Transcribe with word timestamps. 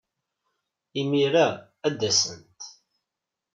Imir-a 1.01 1.45
ad 1.87 1.93
d-asent. 1.99 2.59